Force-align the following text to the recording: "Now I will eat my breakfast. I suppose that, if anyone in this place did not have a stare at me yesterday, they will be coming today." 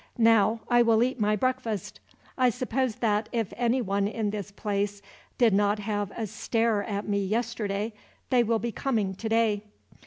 "Now 0.17 0.61
I 0.67 0.81
will 0.81 1.03
eat 1.03 1.19
my 1.19 1.35
breakfast. 1.35 1.99
I 2.35 2.49
suppose 2.49 2.95
that, 2.95 3.29
if 3.31 3.53
anyone 3.55 4.07
in 4.07 4.31
this 4.31 4.49
place 4.49 5.03
did 5.37 5.53
not 5.53 5.77
have 5.77 6.11
a 6.17 6.25
stare 6.25 6.83
at 6.85 7.07
me 7.07 7.23
yesterday, 7.23 7.93
they 8.31 8.41
will 8.41 8.57
be 8.57 8.71
coming 8.71 9.13
today." 9.13 9.61